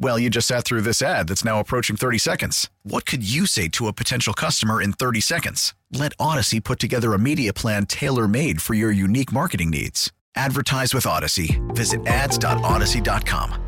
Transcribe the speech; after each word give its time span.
Well, 0.00 0.18
you 0.18 0.30
just 0.30 0.46
sat 0.46 0.64
through 0.64 0.82
this 0.82 1.02
ad 1.02 1.26
that's 1.28 1.44
now 1.44 1.58
approaching 1.58 1.96
30 1.96 2.18
seconds. 2.18 2.70
What 2.84 3.04
could 3.04 3.28
you 3.28 3.46
say 3.46 3.66
to 3.68 3.88
a 3.88 3.92
potential 3.92 4.32
customer 4.32 4.80
in 4.80 4.92
30 4.92 5.20
seconds? 5.20 5.74
Let 5.90 6.16
Audacy 6.18 6.62
put 6.62 6.78
together 6.78 7.14
a 7.14 7.18
media 7.18 7.52
plan 7.52 7.86
tailor 7.86 8.28
made 8.28 8.62
for 8.62 8.74
your 8.74 8.92
unique 8.92 9.32
marketing 9.32 9.70
needs. 9.70 10.12
Advertise 10.36 10.94
with 10.94 11.04
Audacy. 11.04 11.58
Visit 11.74 12.06
ads.audacy.com. 12.06 13.64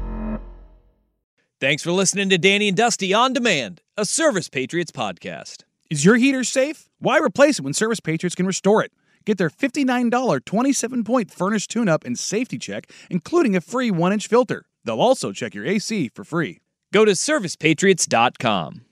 Thanks 1.60 1.82
for 1.82 1.90
listening 1.92 2.28
to 2.30 2.38
Danny 2.38 2.68
and 2.68 2.76
Dusty 2.76 3.12
on 3.12 3.32
Demand, 3.34 3.82
a 3.96 4.06
Service 4.06 4.48
Patriots 4.48 4.92
podcast. 4.92 5.64
Is 5.90 6.04
your 6.04 6.16
heater 6.16 6.44
safe? 6.44 6.88
Why 7.00 7.18
replace 7.18 7.58
it 7.58 7.62
when 7.62 7.74
Service 7.74 8.00
Patriots 8.00 8.36
can 8.36 8.46
restore 8.46 8.82
it? 8.84 8.92
Get 9.26 9.36
their 9.36 9.50
$59 9.50 10.44
27 10.44 11.04
point 11.04 11.30
furnace 11.30 11.66
tune 11.66 11.88
up 11.88 12.04
and 12.04 12.18
safety 12.18 12.56
check, 12.58 12.90
including 13.10 13.56
a 13.56 13.60
free 13.60 13.90
1 13.90 14.12
inch 14.12 14.28
filter. 14.28 14.64
They'll 14.84 15.00
also 15.00 15.32
check 15.32 15.54
your 15.54 15.66
AC 15.66 16.10
for 16.14 16.24
free. 16.24 16.60
Go 16.92 17.04
to 17.04 17.12
servicepatriots.com. 17.12 18.82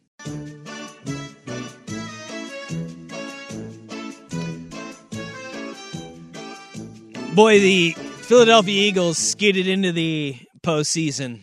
Boy, 7.35 7.61
the 7.61 7.93
Philadelphia 7.93 8.89
Eagles 8.89 9.17
skidded 9.17 9.69
into 9.69 9.93
the 9.93 10.37
postseason 10.63 11.41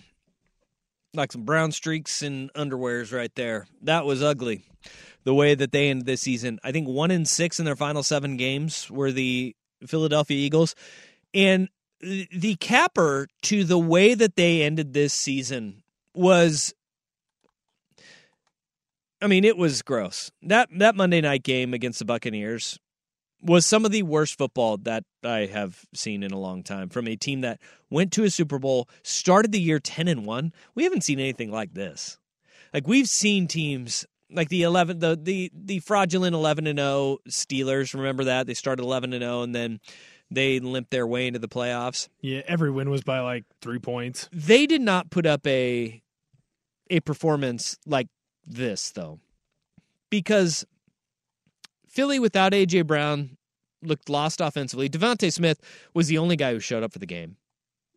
like 1.15 1.31
some 1.31 1.43
brown 1.43 1.71
streaks 1.71 2.21
and 2.21 2.52
underwears 2.53 3.13
right 3.13 3.33
there. 3.35 3.67
That 3.81 4.05
was 4.05 4.21
ugly. 4.21 4.63
The 5.23 5.33
way 5.33 5.55
that 5.55 5.71
they 5.71 5.89
ended 5.89 6.05
this 6.05 6.21
season. 6.21 6.59
I 6.63 6.71
think 6.71 6.87
one 6.87 7.11
in 7.11 7.25
six 7.25 7.59
in 7.59 7.65
their 7.65 7.75
final 7.75 8.03
seven 8.03 8.37
games 8.37 8.91
were 8.91 9.11
the 9.11 9.55
Philadelphia 9.87 10.37
Eagles. 10.37 10.75
And 11.33 11.69
the 12.01 12.55
capper 12.59 13.27
to 13.43 13.63
the 13.63 13.79
way 13.79 14.13
that 14.13 14.35
they 14.35 14.61
ended 14.61 14.93
this 14.93 15.13
season 15.13 15.83
was 16.13 16.73
I 19.21 19.27
mean, 19.27 19.43
it 19.45 19.57
was 19.57 19.81
gross. 19.81 20.31
That 20.43 20.69
that 20.77 20.95
Monday 20.95 21.21
night 21.21 21.43
game 21.43 21.73
against 21.73 21.99
the 21.99 22.05
Buccaneers 22.05 22.79
was 23.41 23.65
some 23.65 23.85
of 23.85 23.91
the 23.91 24.03
worst 24.03 24.37
football 24.37 24.77
that 24.77 25.03
I 25.23 25.45
have 25.52 25.85
seen 25.93 26.23
in 26.23 26.31
a 26.31 26.39
long 26.39 26.63
time 26.63 26.89
from 26.89 27.07
a 27.07 27.15
team 27.15 27.41
that 27.41 27.59
went 27.89 28.11
to 28.13 28.23
a 28.23 28.30
Super 28.30 28.59
Bowl, 28.59 28.89
started 29.03 29.52
the 29.52 29.59
year 29.59 29.80
10 29.80 30.07
and 30.07 30.25
1. 30.25 30.53
We 30.73 30.83
haven't 30.83 31.02
seen 31.02 31.19
anything 31.19 31.52
like 31.52 31.73
this. 31.73 32.17
Like 32.73 32.87
we've 32.87 33.07
seen 33.07 33.47
teams 33.47 34.05
like 34.31 34.49
the 34.49 34.63
11 34.63 34.99
the 34.99 35.17
the 35.21 35.52
the 35.53 35.80
fraudulent 35.80 36.35
11 36.35 36.67
and 36.67 36.80
0 36.80 37.19
Steelers, 37.30 37.93
remember 37.93 38.25
that? 38.25 38.47
They 38.47 38.53
started 38.53 38.83
11 38.83 39.14
and 39.14 39.23
0 39.23 39.43
and 39.43 39.55
then 39.55 39.80
they 40.31 40.59
limped 40.59 40.91
their 40.91 41.08
way 41.08 41.27
into 41.27 41.39
the 41.39 41.47
playoffs. 41.47 42.09
Yeah, 42.21 42.41
every 42.47 42.71
win 42.71 42.89
was 42.89 43.03
by 43.03 43.19
like 43.19 43.45
3 43.61 43.80
points. 43.80 44.30
They 44.31 44.65
did 44.65 44.81
not 44.81 45.09
put 45.09 45.25
up 45.25 45.45
a 45.47 46.02
a 46.89 46.99
performance 46.99 47.77
like 47.86 48.08
this 48.45 48.91
though. 48.91 49.19
Because 50.09 50.65
Philly 51.87 52.19
without 52.19 52.52
AJ 52.52 52.85
Brown 52.87 53.37
looked 53.81 54.09
lost 54.09 54.41
offensively. 54.41 54.89
DeVonta 54.89 55.31
Smith 55.31 55.59
was 55.93 56.08
the 56.08 56.17
only 56.17 56.35
guy 56.35 56.53
who 56.53 56.59
showed 56.59 56.83
up 56.83 56.93
for 56.93 56.99
the 56.99 57.05
game. 57.05 57.37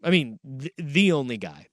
I 0.03 0.11
mean, 0.11 0.39
th- 0.61 0.73
the 0.79 1.13
only 1.13 1.37
guy. 1.37 1.67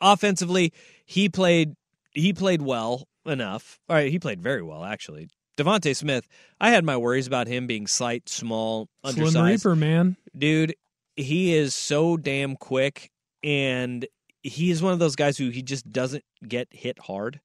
Offensively, 0.00 0.72
he 1.06 1.28
played 1.28 1.74
he 2.12 2.32
played 2.32 2.62
well 2.62 3.08
enough. 3.24 3.78
All 3.88 3.96
right, 3.96 4.10
he 4.10 4.18
played 4.18 4.42
very 4.42 4.62
well 4.62 4.84
actually. 4.84 5.28
DeVonta 5.56 5.94
Smith, 5.94 6.26
I 6.60 6.70
had 6.70 6.84
my 6.84 6.96
worries 6.96 7.26
about 7.26 7.46
him 7.46 7.66
being 7.66 7.86
slight, 7.86 8.28
small, 8.28 8.88
undersized. 9.04 9.32
Slim 9.32 9.44
Reaper, 9.46 9.76
man. 9.76 10.16
Dude, 10.36 10.74
he 11.16 11.54
is 11.54 11.74
so 11.74 12.16
damn 12.16 12.56
quick 12.56 13.10
and 13.42 14.06
he 14.42 14.70
is 14.70 14.82
one 14.82 14.92
of 14.92 14.98
those 14.98 15.16
guys 15.16 15.36
who 15.36 15.50
he 15.50 15.62
just 15.62 15.90
doesn't 15.90 16.24
get 16.46 16.68
hit 16.70 16.98
hard. 16.98 17.40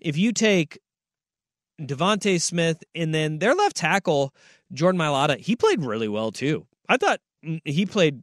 If 0.00 0.16
you 0.16 0.32
take 0.32 0.78
DeVonta 1.80 2.40
Smith 2.40 2.82
and 2.94 3.14
then 3.14 3.38
their 3.38 3.54
left 3.54 3.76
tackle, 3.76 4.34
Jordan 4.72 5.00
Mailata, 5.00 5.38
he 5.38 5.56
played 5.56 5.82
really 5.82 6.08
well 6.08 6.32
too. 6.32 6.66
I 6.88 6.96
thought 6.96 7.20
mm, 7.44 7.60
he 7.64 7.86
played 7.86 8.22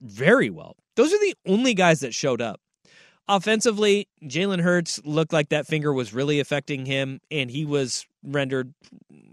very 0.00 0.50
well. 0.50 0.76
Those 0.96 1.12
are 1.12 1.18
the 1.18 1.34
only 1.46 1.74
guys 1.74 2.00
that 2.00 2.14
showed 2.14 2.42
up. 2.42 2.60
Offensively, 3.28 4.08
Jalen 4.24 4.60
Hurts 4.60 5.00
looked 5.04 5.32
like 5.32 5.50
that 5.50 5.66
finger 5.66 5.92
was 5.92 6.12
really 6.12 6.40
affecting 6.40 6.86
him, 6.86 7.20
and 7.30 7.50
he 7.50 7.64
was 7.64 8.06
rendered 8.22 8.74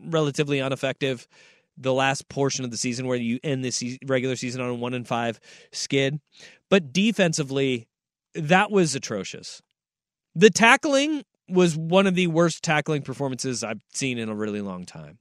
relatively 0.05 0.59
ineffective 0.59 1.27
the 1.75 1.93
last 1.93 2.27
portion 2.29 2.65
of 2.65 2.71
the 2.71 2.77
season 2.77 3.07
where 3.07 3.17
you 3.17 3.39
end 3.43 3.63
this 3.63 3.83
regular 4.05 4.35
season 4.35 4.61
on 4.61 4.69
a 4.69 4.73
one 4.73 4.93
and 4.93 5.07
five 5.07 5.39
skid. 5.71 6.19
But 6.69 6.91
defensively, 6.93 7.87
that 8.35 8.69
was 8.69 8.93
atrocious. 8.95 9.61
The 10.35 10.49
tackling 10.49 11.23
was 11.47 11.75
one 11.75 12.05
of 12.05 12.15
the 12.15 12.27
worst 12.27 12.63
tackling 12.63 13.01
performances 13.01 13.63
I've 13.63 13.81
seen 13.93 14.17
in 14.17 14.29
a 14.29 14.35
really 14.35 14.61
long 14.61 14.85
time. 14.85 15.17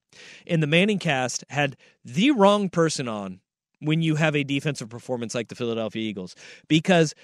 And 0.46 0.62
the 0.62 0.66
Manning 0.66 0.98
cast 0.98 1.44
had 1.48 1.76
the 2.04 2.32
wrong 2.32 2.68
person 2.68 3.08
on 3.08 3.40
when 3.80 4.02
you 4.02 4.16
have 4.16 4.34
a 4.36 4.44
defensive 4.44 4.88
performance 4.88 5.34
like 5.34 5.48
the 5.48 5.54
Philadelphia 5.54 6.02
Eagles 6.02 6.34
because 6.66 7.14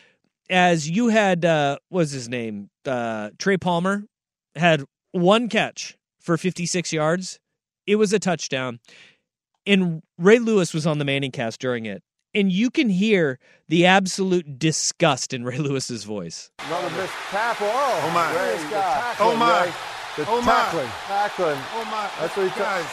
as 0.51 0.89
you 0.89 1.09
had 1.09 1.45
uh 1.45 1.79
was 1.91 2.11
his 2.11 2.29
name 2.29 2.71
uh 2.87 3.31
Trey 3.39 3.57
Palmer 3.57 4.05
had 4.57 4.85
one 5.13 5.49
catch 5.49 5.97
for 6.21 6.37
56 6.37 6.93
yards. 6.93 7.39
It 7.87 7.97
was 7.97 8.13
a 8.13 8.19
touchdown. 8.19 8.81
And 9.67 10.03
Ray 10.19 10.39
Lewis 10.39 10.75
was 10.75 10.87
on 10.87 10.99
the 10.99 11.05
Manning 11.05 11.31
cast 11.31 11.61
during 11.61 11.87
it. 11.87 12.03
And 12.35 12.51
you 12.51 12.71
can 12.71 12.89
hear 12.89 13.39
the 13.69 13.87
absolute 13.87 14.59
disgust 14.59 15.33
in 15.33 15.45
Ray 15.45 15.59
Lewis's 15.59 16.05
voice. 16.05 16.51
Another 16.59 16.91
missed 16.97 17.13
tackle. 17.31 17.69
Oh, 17.71 18.01
oh 18.05 18.11
my. 18.11 18.35
Ray, 18.35 18.57
the 18.57 18.71
tackling, 18.71 19.31
oh 19.31 19.37
my. 19.37 19.65
Ray. 19.65 19.73
The 20.17 20.27
oh 20.29 20.43
tackling. 20.43 20.87
My. 20.87 20.93
Tackling. 21.07 21.59
Oh 21.75 21.85
my. 21.91 22.11
That's 22.21 22.37
what 22.37 22.51
he 22.51 22.59
guys, 22.59 22.87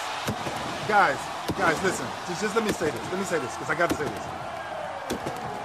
guys, 0.88 1.20
guys, 1.58 1.84
listen. 1.84 2.06
Just, 2.28 2.42
just 2.42 2.56
let 2.56 2.66
me 2.66 2.72
say 2.72 2.92
this. 2.92 3.12
Let 3.12 3.20
me 3.20 3.26
say 3.26 3.40
this 3.40 3.56
because 3.56 3.70
I 3.70 3.76
got 3.76 3.90
to 3.90 3.96
say 3.96 4.06
this. 4.06 4.51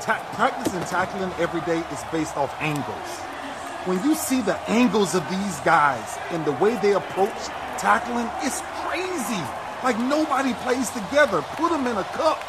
And 0.08 0.86
tackling 0.86 1.32
every 1.40 1.60
day 1.62 1.82
is 1.92 2.04
based 2.12 2.36
off 2.36 2.54
angles. 2.60 3.08
When 3.86 4.00
you 4.04 4.14
see 4.14 4.40
the 4.40 4.56
angles 4.70 5.16
of 5.16 5.28
these 5.28 5.60
guys 5.60 6.16
and 6.30 6.44
the 6.44 6.52
way 6.52 6.78
they 6.80 6.92
approach 6.92 7.34
tackling, 7.78 8.28
it's 8.42 8.62
crazy. 8.86 9.42
Like 9.82 9.98
nobody 9.98 10.54
plays 10.62 10.90
together. 10.90 11.42
Put 11.56 11.70
them 11.70 11.86
in 11.88 11.96
a 11.96 12.04
cup. 12.14 12.40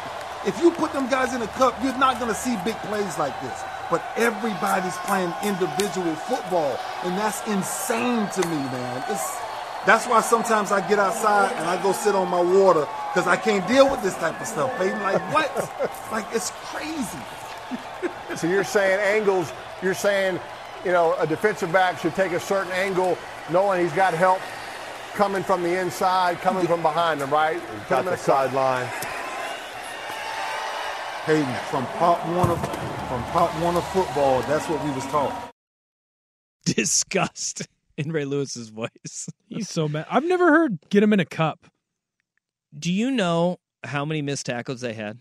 If 0.46 0.60
you 0.60 0.70
put 0.70 0.92
them 0.92 1.08
guys 1.08 1.34
in 1.34 1.42
a 1.42 1.48
cup, 1.48 1.74
you're 1.82 1.98
not 1.98 2.20
going 2.20 2.28
to 2.28 2.34
see 2.34 2.56
big 2.64 2.76
plays 2.86 3.18
like 3.18 3.38
this. 3.42 3.60
But 3.90 4.04
everybody's 4.16 4.96
playing 4.98 5.32
individual 5.42 6.14
football, 6.14 6.78
and 7.02 7.18
that's 7.18 7.44
insane 7.48 8.28
to 8.28 8.48
me, 8.48 8.56
man. 8.56 9.02
It's 9.08 9.36
that's 9.84 10.06
why 10.06 10.20
sometimes 10.20 10.70
I 10.70 10.86
get 10.86 10.98
outside 10.98 11.52
and 11.56 11.68
I 11.68 11.82
go 11.82 11.92
sit 11.92 12.14
on 12.14 12.28
my 12.28 12.40
water 12.40 12.86
because 13.12 13.26
I 13.26 13.36
can't 13.36 13.66
deal 13.66 13.90
with 13.90 14.02
this 14.02 14.14
type 14.16 14.40
of 14.40 14.46
stuff, 14.46 14.76
Peyton. 14.78 15.02
Like 15.02 15.20
what? 15.32 15.50
like 16.12 16.26
it's 16.32 16.50
crazy. 16.70 17.18
So 18.36 18.46
you're 18.46 18.64
saying 18.64 19.00
angles? 19.00 19.52
You're 19.82 19.94
saying, 19.94 20.40
you 20.84 20.92
know, 20.92 21.14
a 21.18 21.26
defensive 21.26 21.72
back 21.72 21.98
should 21.98 22.14
take 22.14 22.32
a 22.32 22.40
certain 22.40 22.72
angle, 22.72 23.16
knowing 23.50 23.82
he's 23.82 23.92
got 23.92 24.14
help 24.14 24.40
coming 25.14 25.42
from 25.42 25.62
the 25.62 25.80
inside, 25.80 26.38
coming 26.38 26.66
from 26.66 26.82
behind 26.82 27.20
him, 27.20 27.30
right? 27.30 27.54
He's 27.54 27.88
got 27.88 28.04
the 28.04 28.16
sideline. 28.16 28.86
Hayden, 31.26 31.54
from 31.70 31.84
part 31.98 32.20
one 32.28 32.50
of 32.50 32.58
from 33.08 33.22
part 33.32 33.50
one 33.62 33.76
of 33.76 33.86
football, 33.88 34.40
that's 34.42 34.68
what 34.68 34.82
we 34.84 34.90
was 34.92 35.04
taught. 35.06 35.52
Disgust 36.64 37.66
in 37.96 38.12
Ray 38.12 38.24
Lewis's 38.24 38.68
voice. 38.68 39.28
He's 39.48 39.68
so 39.68 39.88
mad. 39.88 40.06
I've 40.10 40.24
never 40.24 40.50
heard 40.50 40.78
get 40.88 41.02
him 41.02 41.12
in 41.12 41.20
a 41.20 41.24
cup. 41.24 41.66
Do 42.78 42.92
you 42.92 43.10
know 43.10 43.58
how 43.84 44.04
many 44.04 44.22
missed 44.22 44.46
tackles 44.46 44.80
they 44.80 44.92
had 44.92 45.18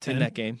Ten. 0.00 0.14
in 0.14 0.18
that 0.20 0.34
game? 0.34 0.60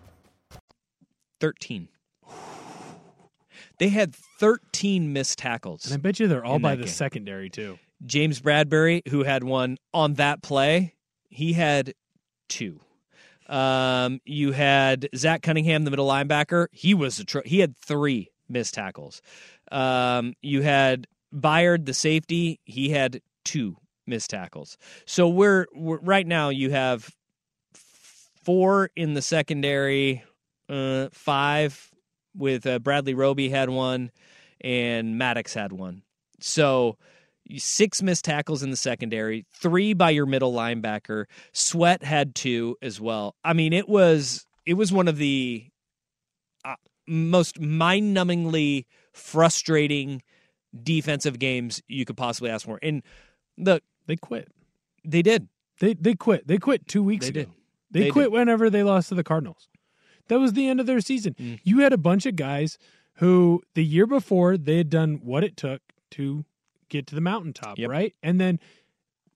13. 1.41 1.89
They 3.79 3.89
had 3.89 4.15
13 4.39 5.11
missed 5.11 5.39
tackles. 5.39 5.85
And 5.85 5.95
I 5.95 5.97
bet 5.97 6.19
you 6.19 6.27
they're 6.27 6.45
all 6.45 6.59
by 6.59 6.75
the 6.75 6.83
game. 6.83 6.91
secondary 6.91 7.49
too. 7.49 7.79
James 8.05 8.39
Bradberry, 8.39 9.07
who 9.07 9.23
had 9.23 9.43
one 9.43 9.77
on 9.93 10.13
that 10.15 10.41
play, 10.41 10.93
he 11.29 11.53
had 11.53 11.93
two. 12.47 12.79
Um, 13.47 14.21
you 14.23 14.51
had 14.51 15.09
Zach 15.15 15.41
Cunningham, 15.41 15.83
the 15.83 15.91
middle 15.91 16.07
linebacker. 16.07 16.67
He 16.71 16.93
was 16.93 17.19
a 17.19 17.25
tr- 17.25 17.39
he 17.45 17.59
had 17.59 17.75
three 17.77 18.29
missed 18.47 18.75
tackles. 18.75 19.21
Um, 19.71 20.33
you 20.41 20.61
had 20.61 21.07
Byard, 21.33 21.85
the 21.85 21.93
safety. 21.93 22.59
He 22.65 22.89
had 22.89 23.21
two 23.45 23.77
missed 24.07 24.29
tackles. 24.29 24.77
So 25.05 25.27
we're, 25.27 25.65
we're 25.73 25.99
right 25.99 26.25
now. 26.25 26.49
You 26.49 26.71
have 26.71 27.09
four 28.43 28.89
in 28.95 29.13
the 29.13 29.21
secondary, 29.21 30.23
uh, 30.71 31.09
five 31.11 31.91
with 32.35 32.65
uh, 32.65 32.79
Bradley 32.79 33.13
Roby 33.13 33.49
had 33.49 33.69
one, 33.69 34.09
and 34.61 35.17
Maddox 35.17 35.53
had 35.53 35.71
one. 35.73 36.03
So 36.39 36.97
six 37.57 38.01
missed 38.01 38.23
tackles 38.25 38.63
in 38.63 38.71
the 38.71 38.77
secondary, 38.77 39.45
three 39.53 39.93
by 39.93 40.11
your 40.11 40.25
middle 40.25 40.53
linebacker. 40.53 41.25
Sweat 41.51 42.03
had 42.03 42.33
two 42.33 42.77
as 42.81 43.01
well. 43.01 43.35
I 43.43 43.53
mean, 43.53 43.73
it 43.73 43.89
was 43.89 44.45
it 44.65 44.75
was 44.75 44.91
one 44.93 45.07
of 45.07 45.17
the 45.17 45.65
uh, 46.63 46.75
most 47.07 47.59
mind-numbingly 47.59 48.85
frustrating 49.11 50.21
defensive 50.83 51.37
games 51.39 51.81
you 51.87 52.05
could 52.05 52.15
possibly 52.15 52.49
ask 52.49 52.65
for. 52.65 52.79
And 52.81 53.03
the 53.57 53.81
They 54.07 54.15
quit. 54.15 54.47
they 55.03 55.21
did. 55.21 55.49
They 55.79 55.95
they 55.95 56.13
quit. 56.15 56.47
They 56.47 56.57
quit 56.57 56.87
two 56.87 57.03
weeks 57.03 57.25
They 57.25 57.29
ago. 57.31 57.39
did. 57.41 57.49
They, 57.91 57.99
They 58.03 58.09
quit 58.11 58.25
did. 58.27 58.33
whenever 58.33 58.69
they 58.69 58.83
lost 58.83 59.09
to 59.09 59.15
the 59.15 59.23
Cardinals. 59.23 59.67
That 60.31 60.39
was 60.39 60.53
the 60.53 60.65
end 60.69 60.79
of 60.79 60.85
their 60.85 61.01
season. 61.01 61.35
Mm. 61.37 61.59
You 61.61 61.79
had 61.79 61.91
a 61.91 61.97
bunch 61.97 62.25
of 62.25 62.37
guys 62.37 62.77
who 63.15 63.61
the 63.75 63.83
year 63.83 64.07
before 64.07 64.55
they 64.55 64.77
had 64.77 64.89
done 64.89 65.19
what 65.25 65.43
it 65.43 65.57
took 65.57 65.81
to 66.11 66.45
get 66.87 67.05
to 67.07 67.15
the 67.15 67.19
mountaintop, 67.19 67.77
Yep. 67.77 67.89
right? 67.89 68.15
And 68.23 68.39
then 68.39 68.57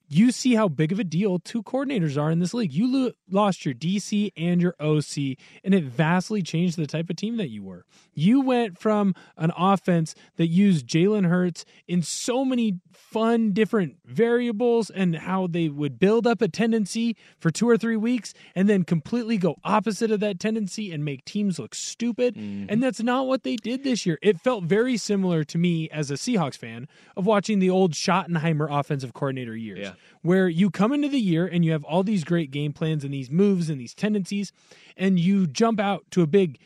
you 0.07 0.31
see 0.31 0.55
how 0.55 0.67
big 0.67 0.91
of 0.91 0.99
a 0.99 1.03
deal 1.03 1.39
two 1.39 1.63
coordinators 1.63 2.21
are 2.21 2.31
in 2.31 2.39
this 2.39 2.53
league. 2.53 2.71
You 2.71 2.91
lo- 2.91 3.11
lost 3.29 3.65
your 3.65 3.73
DC 3.73 4.31
and 4.37 4.61
your 4.61 4.75
OC, 4.79 5.37
and 5.63 5.73
it 5.73 5.83
vastly 5.83 6.41
changed 6.41 6.77
the 6.77 6.87
type 6.87 7.09
of 7.09 7.15
team 7.15 7.37
that 7.37 7.49
you 7.49 7.63
were. 7.63 7.85
You 8.13 8.41
went 8.41 8.77
from 8.77 9.15
an 9.37 9.51
offense 9.57 10.15
that 10.37 10.47
used 10.47 10.87
Jalen 10.87 11.27
Hurts 11.27 11.65
in 11.87 12.01
so 12.01 12.45
many 12.45 12.79
fun 12.91 13.51
different 13.51 13.97
variables 14.05 14.89
and 14.89 15.15
how 15.15 15.47
they 15.47 15.69
would 15.69 15.99
build 15.99 16.27
up 16.27 16.41
a 16.41 16.47
tendency 16.47 17.15
for 17.39 17.51
two 17.51 17.67
or 17.67 17.77
three 17.77 17.97
weeks 17.97 18.33
and 18.55 18.69
then 18.69 18.83
completely 18.83 19.37
go 19.37 19.55
opposite 19.63 20.11
of 20.11 20.19
that 20.19 20.39
tendency 20.39 20.91
and 20.91 21.03
make 21.03 21.25
teams 21.25 21.59
look 21.59 21.75
stupid. 21.75 22.35
Mm-hmm. 22.35 22.67
And 22.69 22.81
that's 22.81 23.01
not 23.01 23.27
what 23.27 23.43
they 23.43 23.55
did 23.55 23.83
this 23.83 24.05
year. 24.05 24.17
It 24.21 24.39
felt 24.39 24.63
very 24.63 24.97
similar 24.97 25.43
to 25.45 25.57
me 25.57 25.89
as 25.89 26.11
a 26.11 26.15
Seahawks 26.15 26.57
fan 26.57 26.87
of 27.17 27.25
watching 27.25 27.59
the 27.59 27.69
old 27.69 27.93
Schottenheimer 27.93 28.67
offensive 28.69 29.13
coordinator 29.13 29.55
years 29.55 29.79
Yeah. 29.79 29.93
Where 30.21 30.47
you 30.47 30.69
come 30.69 30.93
into 30.93 31.07
the 31.09 31.19
year 31.19 31.45
and 31.47 31.63
you 31.65 31.71
have 31.71 31.83
all 31.83 32.03
these 32.03 32.23
great 32.23 32.51
game 32.51 32.73
plans 32.73 33.03
and 33.03 33.13
these 33.13 33.29
moves 33.31 33.69
and 33.69 33.79
these 33.79 33.93
tendencies, 33.93 34.51
and 34.97 35.19
you 35.19 35.47
jump 35.47 35.79
out 35.79 36.05
to 36.11 36.21
a 36.21 36.27
big 36.27 36.59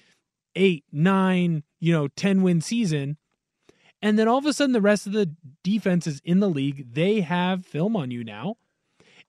eight, 0.56 0.84
nine, 0.92 1.64
you 1.80 1.94
know, 1.94 2.08
10 2.10 2.42
win 2.42 2.62
season. 2.62 3.18
And 4.02 4.18
then 4.18 4.28
all 4.28 4.38
of 4.38 4.46
a 4.46 4.54
sudden, 4.54 4.72
the 4.74 4.82
rest 4.82 5.08
of 5.08 5.14
the 5.14 5.36
defenses 5.64 6.22
in 6.24 6.40
the 6.40 6.50
league, 6.50 6.94
they 6.94 7.22
have 7.22 7.66
film 7.66 7.96
on 7.96 8.12
you 8.12 8.24
now. 8.24 8.56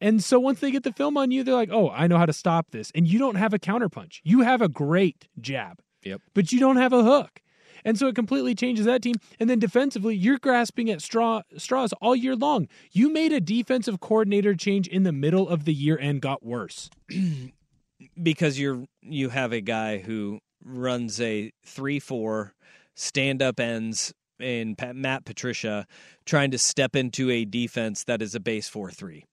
And 0.01 0.23
so 0.25 0.39
once 0.41 0.61
they 0.61 0.71
get 0.71 0.83
the 0.83 0.93
film 0.93 1.17
on 1.17 1.31
you, 1.31 1.45
they're 1.45 1.55
like, 1.55 1.71
oh, 1.73 1.91
I 1.91 2.07
know 2.07 2.17
how 2.17 2.27
to 2.27 2.33
stop 2.33 2.71
this. 2.71 2.91
And 2.95 3.07
you 3.07 3.19
don't 3.19 3.35
have 3.35 3.53
a 3.53 3.59
counterpunch. 3.59 4.21
You 4.23 4.41
have 4.41 4.63
a 4.63 4.69
great 4.69 5.29
jab, 5.41 5.81
Yep. 6.05 6.23
but 6.35 6.53
you 6.53 6.61
don't 6.61 6.77
have 6.77 6.93
a 6.93 7.03
hook. 7.03 7.43
And 7.85 7.99
so 7.99 8.09
it 8.09 8.15
completely 8.15 8.55
changes 8.55 8.87
that 8.87 9.03
team. 9.03 9.17
And 9.39 9.49
then 9.49 9.59
defensively, 9.59 10.17
you're 10.17 10.39
grasping 10.39 10.91
at 10.91 11.03
straw 11.03 11.43
straws 11.57 11.93
all 12.01 12.17
year 12.17 12.37
long. 12.37 12.69
You 12.93 13.13
made 13.13 13.33
a 13.33 13.41
defensive 13.41 14.01
coordinator 14.01 14.55
change 14.55 14.87
in 14.89 15.03
the 15.03 15.13
middle 15.13 15.49
of 15.49 15.65
the 15.65 15.75
year 15.75 15.97
and 15.97 16.21
got 16.21 16.45
worse. 16.45 16.91
because 18.23 18.59
you're 18.59 18.85
you 19.03 19.31
have 19.31 19.53
a 19.53 19.61
guy 19.61 19.99
who 19.99 20.41
runs 20.65 21.21
a 21.21 21.53
three 21.65 21.99
four 21.99 22.55
stand 22.95 23.43
up 23.43 23.61
ends 23.61 24.13
in 24.39 24.77
Matt 24.95 25.25
Patricia 25.25 25.87
trying 26.25 26.51
to 26.51 26.59
step 26.59 26.97
into 26.97 27.31
a 27.31 27.45
defense 27.45 28.05
that 28.05 28.23
is 28.23 28.35
a 28.35 28.41
base 28.41 28.69
four 28.69 28.91
three. 28.91 29.25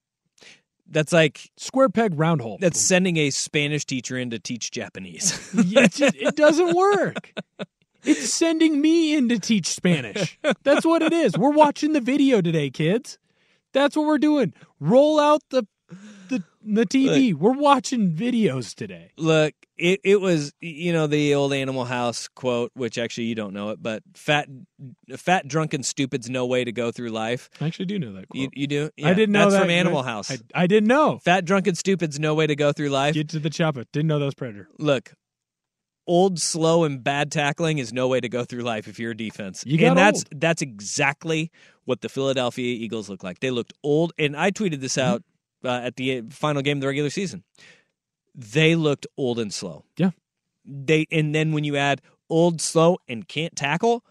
That's 0.90 1.12
like 1.12 1.52
Square 1.58 1.90
peg, 1.90 2.18
round 2.18 2.42
hole. 2.42 2.58
that's 2.62 2.80
sending 2.80 3.18
a 3.18 3.30
Spanish 3.30 3.86
teacher 3.86 4.18
in 4.18 4.30
to 4.30 4.40
teach 4.40 4.72
Japanese. 4.72 5.52
it, 5.58 5.92
just, 5.92 6.16
it 6.16 6.36
doesn't 6.36 6.76
work. 6.76 7.34
It's 8.04 8.34
sending 8.34 8.82
me 8.82 9.16
in 9.16 9.30
to 9.30 9.40
teach 9.40 9.68
Spanish. 9.68 10.40
That's 10.64 10.86
what 10.86 11.02
it 11.02 11.14
is. 11.14 11.38
We're 11.38 11.52
watching 11.52 11.94
the 11.94 12.02
video 12.02 12.42
today, 12.42 12.70
kids. 12.70 13.18
That's 13.74 13.96
what 13.96 14.06
we're 14.06 14.18
doing. 14.18 14.54
Roll 14.80 15.20
out 15.20 15.42
the 15.50 15.68
the 16.30 16.44
the 16.64 16.86
TV. 16.86 17.34
We're 17.34 17.52
watching 17.52 18.12
videos 18.14 18.76
today. 18.76 19.12
Look, 19.18 19.54
it, 19.78 20.02
it 20.04 20.20
was 20.20 20.54
you 20.60 20.92
know 20.92 21.08
the 21.08 21.36
old 21.36 21.54
Animal 21.54 21.86
House 21.86 22.28
quote, 22.28 22.72
which 22.74 22.98
actually 22.98 23.26
you 23.26 23.36
don't 23.36 23.54
know 23.54 23.70
it, 23.70 23.82
but 23.82 24.04
fat 24.16 24.48
fat 25.16 25.48
drunken 25.48 25.84
stupid's 25.84 26.30
no 26.30 26.46
way 26.46 26.64
to 26.64 26.72
go 26.72 26.92
through 26.92 27.10
life. 27.10 27.50
I 27.62 27.68
actually 27.68 27.86
do 27.86 28.00
know 28.00 28.14
that 28.14 28.30
quote. 28.30 28.42
You, 28.42 28.50
you 28.54 28.68
do? 28.68 28.90
I 29.04 29.14
didn't 29.14 29.32
know 29.32 29.42
that's 29.42 29.54
that. 29.54 29.62
from 29.62 29.70
Animal 29.70 30.04
House. 30.04 30.32
I, 30.32 30.38
I 30.54 30.68
didn't 30.68 30.88
know. 30.88 31.20
Fat 31.20 31.46
drunken 31.46 31.76
stupid's 31.76 32.20
no 32.20 32.36
way 32.36 32.48
to 32.48 32.56
go 32.56 32.72
through 32.72 32.90
life. 32.90 33.14
Get 33.14 33.30
to 33.30 33.40
the 33.40 33.50
chopper. 33.50 33.86
Didn't 33.92 34.08
know 34.08 34.20
that 34.20 34.26
was 34.26 34.36
Predator. 34.36 34.68
Look, 34.78 35.14
old, 36.08 36.40
slow, 36.40 36.84
and 36.84 37.04
bad 37.04 37.32
tackling 37.32 37.78
is 37.78 37.92
no 37.94 38.08
way 38.08 38.20
to 38.20 38.30
go 38.30 38.44
through 38.46 38.62
life 38.62 38.88
if 38.88 38.98
you're 39.00 39.12
a 39.12 39.18
defense. 39.18 39.64
You 39.66 39.86
and 39.86 39.98
that's 39.98 40.20
old. 40.20 40.42
that's 40.42 40.62
exactly 40.62 41.52
what 41.86 42.02
the 42.02 42.10
Philadelphia 42.10 42.66
Eagles 42.74 43.10
look 43.10 43.24
like. 43.24 43.40
They 43.40 43.52
looked 43.52 43.74
old, 43.84 44.14
and 44.18 44.36
I 44.36 44.52
tweeted 44.52 44.80
this 44.80 44.96
Mm-hmm. 44.96 45.14
out 45.14 45.24
uh, 45.64 45.86
at 45.86 45.96
the 45.96 46.22
final 46.30 46.62
game 46.62 46.78
of 46.78 46.82
the 46.82 46.88
regular 46.88 47.10
season. 47.10 47.44
They 48.36 48.76
looked 48.76 49.08
old 49.18 49.40
and 49.40 49.54
slow. 49.54 49.84
Yeah. 49.98 50.12
They 50.66 51.06
and 51.12 51.34
then 51.34 51.52
when 51.54 51.64
you 51.64 51.76
add 51.78 52.02
old, 52.30 52.62
slow, 52.62 52.98
and 53.08 53.28
can't 53.28 53.56
tackle, 53.56 54.04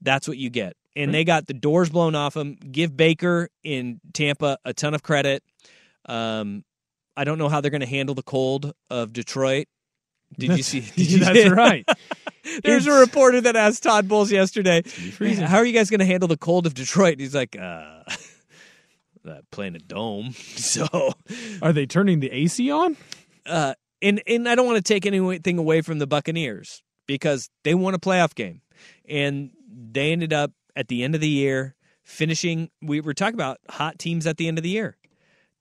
that's 0.00 0.28
what 0.28 0.36
you 0.38 0.50
get. 0.50 0.76
And 0.96 1.12
they 1.12 1.24
got 1.24 1.48
the 1.48 1.54
doors 1.54 1.90
blown 1.90 2.14
off 2.14 2.34
them. 2.34 2.54
Give 2.54 2.96
Baker 2.96 3.48
in 3.64 4.00
Tampa 4.12 4.58
a 4.64 4.72
ton 4.72 4.94
of 4.94 5.02
credit. 5.02 5.42
Um, 6.06 6.64
I 7.16 7.24
don't 7.24 7.38
know 7.38 7.48
how 7.48 7.60
they're 7.60 7.72
going 7.72 7.80
to 7.80 7.86
handle 7.86 8.14
the 8.14 8.22
cold 8.22 8.72
of 8.90 9.12
Detroit. 9.12 9.66
Did 10.38 10.56
you 10.56 10.62
see? 10.62 10.80
Did 10.80 11.10
you 11.10 11.18
That's 11.24 11.48
right. 11.50 11.88
There's 12.64 12.86
a 12.86 12.92
reporter 12.92 13.40
that 13.42 13.56
asked 13.56 13.82
Todd 13.82 14.06
Bowles 14.08 14.30
yesterday, 14.30 14.82
"How 15.18 15.58
are 15.58 15.64
you 15.64 15.72
guys 15.72 15.90
going 15.90 16.00
to 16.00 16.06
handle 16.06 16.28
the 16.28 16.36
cold 16.36 16.66
of 16.66 16.74
Detroit?" 16.74 17.18
He's 17.20 17.34
like, 17.34 17.56
"Uh, 17.58 18.02
uh 19.26 19.40
playing 19.50 19.76
a 19.76 19.80
dome." 19.80 20.34
So, 20.56 20.86
Are 21.62 21.72
they 21.72 21.86
turning 21.86 22.20
the 22.20 22.30
AC 22.30 22.70
on? 22.70 22.96
uh, 23.46 23.74
and 24.02 24.22
and 24.26 24.48
I 24.48 24.54
don't 24.54 24.66
want 24.66 24.76
to 24.84 24.92
take 24.94 25.06
anything 25.06 25.58
away 25.58 25.80
from 25.82 25.98
the 25.98 26.06
Buccaneers 26.06 26.82
because 27.06 27.48
they 27.64 27.74
won 27.74 27.94
a 27.94 27.98
playoff 27.98 28.34
game, 28.34 28.60
and 29.08 29.50
they 29.68 30.12
ended 30.12 30.32
up 30.32 30.52
at 30.76 30.88
the 30.88 31.02
end 31.04 31.14
of 31.14 31.20
the 31.20 31.28
year 31.28 31.74
finishing. 32.02 32.70
We 32.82 33.00
were 33.00 33.14
talking 33.14 33.34
about 33.34 33.58
hot 33.70 33.98
teams 33.98 34.26
at 34.26 34.36
the 34.36 34.48
end 34.48 34.58
of 34.58 34.64
the 34.64 34.70
year. 34.70 34.96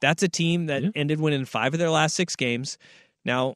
That's 0.01 0.22
a 0.24 0.27
team 0.30 0.65
that 0.65 0.84
Yeah. 0.84 0.89
ended 0.96 1.22
winning 1.22 1.46
five 1.46 1.74
of 1.74 1.80
their 1.80 1.89
last 1.89 2.15
six 2.15 2.36
games. 2.36 2.77
Now, 3.24 3.56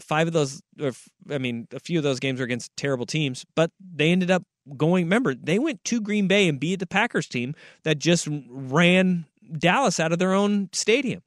five 0.00 0.26
of 0.26 0.32
those, 0.32 0.62
or 0.80 0.92
I 1.30 1.38
mean, 1.38 1.68
a 1.72 1.80
few 1.80 1.98
of 1.98 2.04
those 2.04 2.20
games 2.20 2.40
were 2.40 2.44
against 2.44 2.76
terrible 2.76 3.06
teams, 3.06 3.44
but 3.54 3.70
they 3.80 4.10
ended 4.10 4.30
up 4.30 4.44
going. 4.76 5.04
Remember, 5.04 5.34
they 5.34 5.58
went 5.58 5.84
to 5.84 6.00
Green 6.00 6.28
Bay 6.28 6.48
and 6.48 6.60
beat 6.60 6.80
the 6.80 6.86
Packers 6.86 7.26
team 7.26 7.54
that 7.84 7.98
just 7.98 8.28
ran 8.48 9.26
Dallas 9.56 10.00
out 10.00 10.12
of 10.12 10.18
their 10.18 10.32
own 10.32 10.68
stadium. 10.72 11.22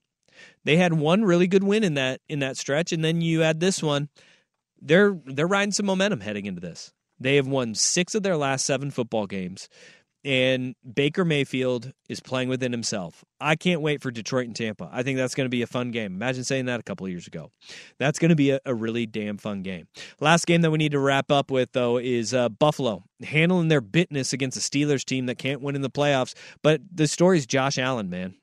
They 0.63 0.77
had 0.77 0.93
one 0.93 1.23
really 1.23 1.47
good 1.47 1.63
win 1.63 1.83
in 1.83 1.95
that 1.95 2.21
in 2.29 2.39
that 2.39 2.57
stretch, 2.57 2.91
and 2.91 3.03
then 3.03 3.21
you 3.21 3.43
add 3.43 3.59
this 3.59 3.81
one. 3.81 4.09
They're 4.81 5.17
they're 5.25 5.47
riding 5.47 5.71
some 5.71 5.85
momentum 5.85 6.21
heading 6.21 6.45
into 6.45 6.61
this. 6.61 6.93
They 7.19 7.35
have 7.35 7.47
won 7.47 7.75
six 7.75 8.15
of 8.15 8.23
their 8.23 8.37
last 8.37 8.65
seven 8.65 8.89
football 8.89 9.27
games. 9.27 9.69
And 10.23 10.75
Baker 10.93 11.25
Mayfield 11.25 11.93
is 12.07 12.19
playing 12.19 12.49
within 12.49 12.71
himself. 12.71 13.25
I 13.39 13.55
can't 13.55 13.81
wait 13.81 14.01
for 14.01 14.11
Detroit 14.11 14.45
and 14.45 14.55
Tampa. 14.55 14.89
I 14.91 15.01
think 15.03 15.17
that's 15.17 15.33
going 15.33 15.45
to 15.45 15.49
be 15.49 15.61
a 15.61 15.67
fun 15.67 15.91
game. 15.91 16.13
Imagine 16.13 16.43
saying 16.43 16.65
that 16.65 16.79
a 16.79 16.83
couple 16.83 17.05
of 17.05 17.11
years 17.11 17.27
ago. 17.27 17.51
That's 17.97 18.19
going 18.19 18.29
to 18.29 18.35
be 18.35 18.51
a, 18.51 18.59
a, 18.65 18.75
really 18.75 19.05
damn 19.05 19.37
fun 19.37 19.63
game. 19.63 19.87
Last 20.19 20.45
game 20.45 20.61
that 20.61 20.71
we 20.71 20.77
need 20.77 20.91
to 20.91 20.99
wrap 20.99 21.31
up 21.31 21.49
with, 21.49 21.71
though, 21.71 21.97
is 21.97 22.33
uh, 22.33 22.49
Buffalo 22.49 23.03
handling 23.23 23.69
their 23.69 23.81
bitness 23.81 24.33
against 24.33 24.57
a 24.57 24.59
Steelers 24.59 25.03
team 25.03 25.25
that 25.25 25.37
can't 25.37 25.61
win 25.61 25.75
in 25.75 25.81
the 25.81 25.89
playoffs. 25.89 26.35
But 26.61 26.81
the 26.93 27.07
story 27.07 27.37
is 27.37 27.45
Josh 27.45 27.77
Allen, 27.77 28.09
man. 28.09 28.35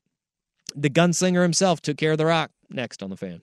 The 0.74 0.90
gunslinger 0.90 1.42
himself 1.42 1.80
took 1.80 1.96
care 1.96 2.12
of 2.12 2.18
the 2.18 2.26
rock. 2.26 2.50
Next 2.70 3.02
on 3.02 3.10
the 3.10 3.16
fan. 3.16 3.42